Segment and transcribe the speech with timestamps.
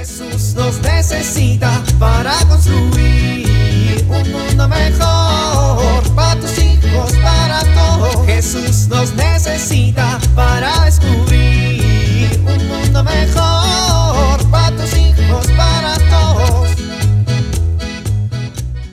[0.00, 8.24] Jesús nos necesita para construir un mundo mejor para tus hijos, para todos.
[8.24, 16.70] Jesús nos necesita para descubrir un mundo mejor para tus hijos, para todos.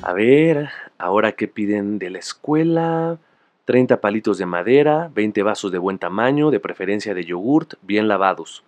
[0.01, 0.67] A ver,
[0.97, 3.17] ahora qué piden de la escuela.
[3.63, 8.65] 30 palitos de madera, 20 vasos de buen tamaño, de preferencia de yogurt, bien lavados.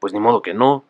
[0.00, 0.84] Pues ni modo que no.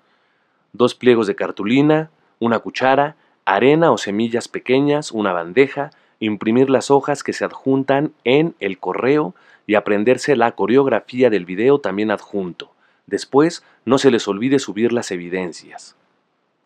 [0.77, 7.23] Dos pliegos de cartulina, una cuchara, arena o semillas pequeñas, una bandeja, imprimir las hojas
[7.23, 9.35] que se adjuntan en el correo
[9.67, 12.73] y aprenderse la coreografía del video también adjunto.
[13.07, 15.97] Después, no se les olvide subir las evidencias.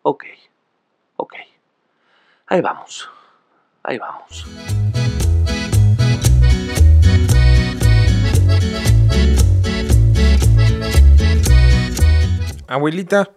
[0.01, 0.25] Ok,
[1.15, 1.35] ok.
[2.47, 3.09] Ahí vamos,
[3.81, 4.45] ahí vamos.
[12.67, 13.29] Abuelita,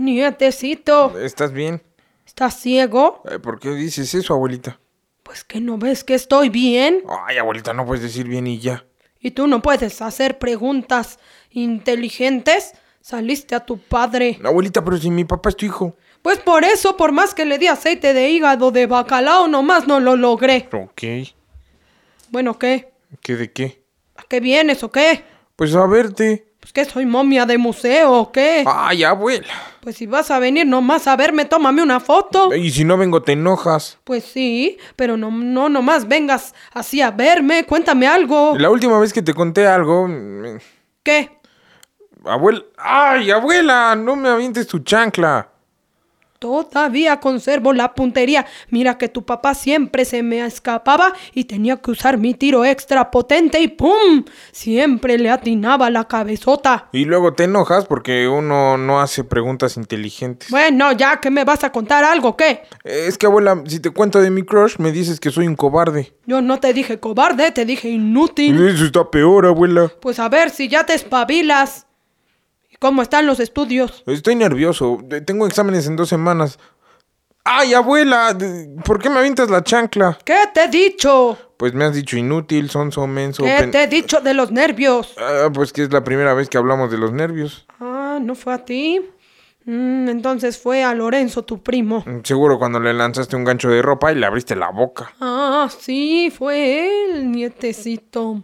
[0.00, 1.82] Nietecito, ¿estás bien?
[2.24, 3.22] ¿estás ciego?
[3.30, 4.80] Eh, ¿Por qué dices eso, abuelita?
[5.22, 7.02] Pues que no ves que estoy bien.
[7.26, 8.86] Ay, abuelita, no puedes decir bien y ya.
[9.20, 11.18] Y tú no puedes hacer preguntas
[11.50, 12.72] inteligentes.
[13.02, 14.40] Saliste a tu padre.
[14.42, 15.94] Abuelita, pero si mi papá es tu hijo.
[16.22, 20.00] Pues por eso, por más que le di aceite de hígado de bacalao, nomás no
[20.00, 20.66] lo logré.
[20.72, 21.28] Ok.
[22.30, 22.90] Bueno, ¿qué?
[23.20, 23.84] ¿Qué de qué?
[24.16, 25.24] ¿A qué vienes o qué?
[25.56, 26.49] Pues a verte.
[26.60, 28.64] Pues que soy momia de museo o qué?
[28.66, 29.48] Ay, abuela.
[29.80, 32.54] Pues si vas a venir nomás a verme, tómame una foto.
[32.54, 33.98] Y si no vengo, te enojas.
[34.04, 38.54] Pues sí, pero no, no nomás vengas así a verme, cuéntame algo.
[38.58, 40.06] La última vez que te conté algo...
[40.06, 40.58] mm,
[41.02, 41.38] ¿Qué?
[42.26, 42.62] Abuela...
[42.76, 43.96] ¡Ay, abuela!
[43.96, 45.48] No me avientes tu chancla.
[46.40, 48.46] Todavía conservo la puntería.
[48.70, 53.10] Mira que tu papá siempre se me escapaba y tenía que usar mi tiro extra
[53.10, 54.24] potente y ¡pum!
[54.50, 56.88] Siempre le atinaba la cabezota.
[56.92, 60.48] Y luego te enojas porque uno no hace preguntas inteligentes.
[60.48, 62.62] Bueno, ya que me vas a contar algo, ¿qué?
[62.84, 66.14] Es que, abuela, si te cuento de mi crush, me dices que soy un cobarde.
[66.24, 68.66] Yo no te dije cobarde, te dije inútil.
[68.66, 69.92] Eso está peor, abuela.
[70.00, 71.86] Pues a ver si ya te espabilas.
[72.80, 74.02] ¿Y cómo están los estudios?
[74.06, 74.98] Estoy nervioso.
[75.26, 76.58] Tengo exámenes en dos semanas.
[77.44, 78.34] ¡Ay, abuela!
[78.86, 80.16] ¿Por qué me avientas la chancla?
[80.24, 81.36] ¿Qué te he dicho?
[81.58, 83.44] Pues me has dicho inútil, sonso, menso...
[83.44, 85.14] ¿Qué pen- te he dicho de los nervios?
[85.18, 87.66] Ah, pues que es la primera vez que hablamos de los nervios.
[87.80, 88.98] Ah, ¿no fue a ti?
[89.66, 92.02] Mm, entonces fue a Lorenzo, tu primo.
[92.06, 95.12] Mm, Seguro cuando le lanzaste un gancho de ropa y le abriste la boca.
[95.20, 98.42] Ah, sí, fue él, nietecito.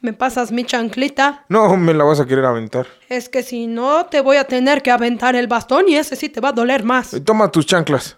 [0.00, 1.44] ¿Me pasas mi chanclita?
[1.48, 2.86] No, me la vas a querer aventar.
[3.08, 6.28] Es que si no, te voy a tener que aventar el bastón y ese sí
[6.28, 7.14] te va a doler más.
[7.14, 8.16] Eh, Toma tus chanclas.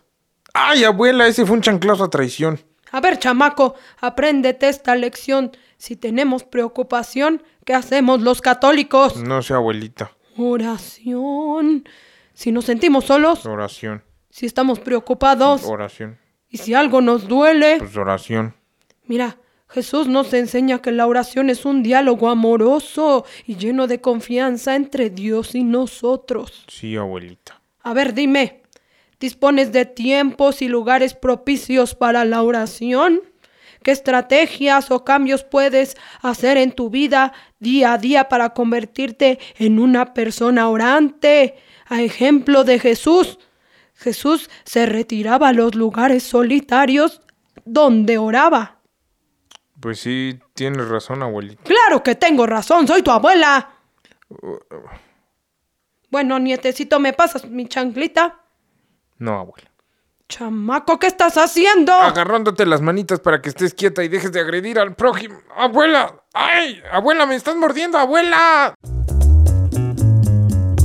[0.53, 1.27] ¡Ay, abuela!
[1.27, 2.61] Ese fue un chanclazo a traición.
[2.93, 5.53] A ver, chamaco, apréndete esta lección.
[5.79, 9.17] Si tenemos preocupación, ¿qué hacemos los católicos?
[9.17, 10.11] No sé, abuelita.
[10.37, 11.89] Oración.
[12.35, 14.03] Si nos sentimos solos, Oración.
[14.31, 16.19] si estamos preocupados Oración.
[16.49, 17.77] y si algo nos duele.
[17.79, 18.55] Pues oración.
[19.05, 19.37] Mira,
[19.71, 25.11] Jesús nos enseña que la oración es un diálogo amoroso y lleno de confianza entre
[25.11, 26.65] Dios y nosotros.
[26.67, 27.61] Sí, abuelita.
[27.83, 28.63] A ver, dime,
[29.21, 33.21] ¿dispones de tiempos y lugares propicios para la oración?
[33.85, 39.79] ¿Qué estrategias o cambios puedes hacer en tu vida día a día para convertirte en
[39.79, 41.55] una persona orante?
[41.87, 43.39] A ejemplo de Jesús.
[43.95, 47.21] Jesús se retiraba a los lugares solitarios
[47.65, 48.80] donde oraba.
[49.81, 51.63] Pues sí, tienes razón, abuelita.
[51.65, 53.71] Claro que tengo razón, soy tu abuela.
[56.11, 58.41] Bueno, nietecito, ¿me pasas mi chanclita?
[59.19, 59.71] No, abuela.
[60.29, 61.93] Chamaco, ¿qué estás haciendo?
[61.93, 65.41] Agarrándote las manitas para que estés quieta y dejes de agredir al prójimo.
[65.57, 66.23] ¡Abuela!
[66.35, 66.81] ¡Ay!
[66.93, 68.75] ¡Abuela, me estás mordiendo, abuela!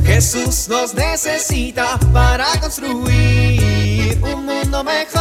[0.03, 5.14] Jesús nos necesita para construir un mundo mejor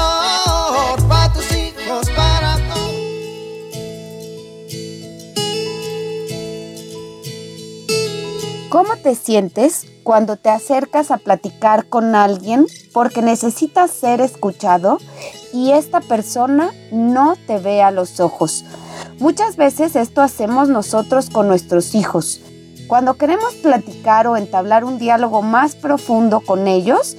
[8.75, 14.99] ¿Cómo te sientes cuando te acercas a platicar con alguien porque necesitas ser escuchado
[15.53, 18.65] y esta persona no te ve a los ojos?
[19.21, 22.41] Muchas veces esto hacemos nosotros con nuestros hijos.
[22.89, 27.17] Cuando queremos platicar o entablar un diálogo más profundo con ellos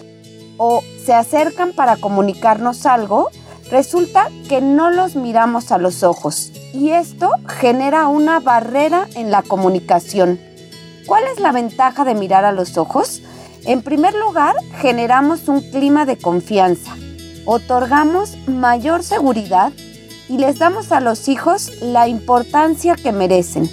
[0.57, 3.29] o se acercan para comunicarnos algo,
[3.71, 9.41] resulta que no los miramos a los ojos y esto genera una barrera en la
[9.41, 10.53] comunicación.
[11.05, 13.21] ¿Cuál es la ventaja de mirar a los ojos?
[13.65, 16.95] En primer lugar, generamos un clima de confianza,
[17.45, 19.71] otorgamos mayor seguridad
[20.27, 23.69] y les damos a los hijos la importancia que merecen.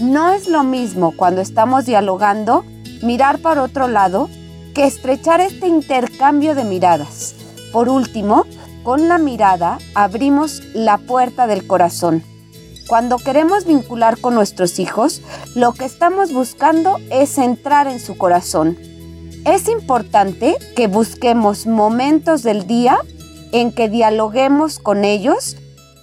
[0.00, 2.64] No es lo mismo cuando estamos dialogando
[3.02, 4.28] mirar para otro lado
[4.74, 7.36] que estrechar este intercambio de miradas.
[7.72, 8.46] Por último,
[8.82, 12.33] con la mirada abrimos la puerta del corazón.
[12.86, 15.22] Cuando queremos vincular con nuestros hijos,
[15.54, 18.78] lo que estamos buscando es entrar en su corazón.
[19.46, 22.98] Es importante que busquemos momentos del día
[23.52, 25.56] en que dialoguemos con ellos,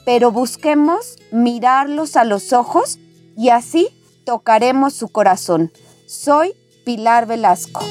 [0.06, 2.98] pero busquemos mirarlos a los ojos
[3.38, 3.89] y así
[4.25, 5.72] tocaremos su corazón.
[6.07, 6.54] Soy
[6.84, 7.81] Pilar Velasco.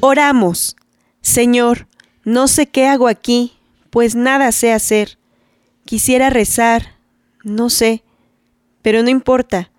[0.00, 0.76] Oramos.
[1.20, 1.86] Señor,
[2.24, 3.52] no sé qué hago aquí,
[3.90, 5.18] pues nada sé hacer.
[5.84, 6.94] Quisiera rezar,
[7.44, 8.02] no sé,
[8.82, 9.70] pero no importa.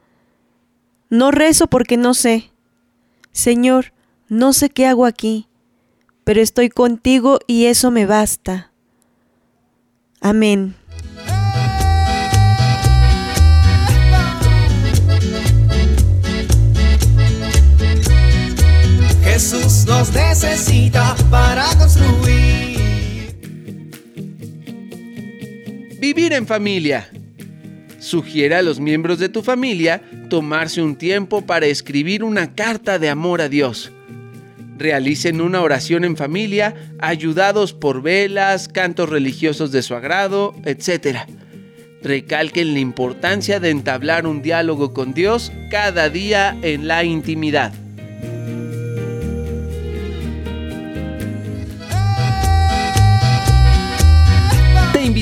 [1.09, 2.51] No rezo porque no sé.
[3.31, 3.93] Señor,
[4.29, 5.47] no sé qué hago aquí,
[6.23, 8.71] pero estoy contigo y eso me basta.
[10.19, 10.75] Amén.
[20.41, 23.31] Necesita para construir.
[25.99, 27.09] Vivir en familia.
[27.99, 33.09] Sugiere a los miembros de tu familia tomarse un tiempo para escribir una carta de
[33.09, 33.91] amor a Dios.
[34.79, 41.19] Realicen una oración en familia, ayudados por velas, cantos religiosos de su agrado, etc.
[42.01, 47.73] Recalquen la importancia de entablar un diálogo con Dios cada día en la intimidad.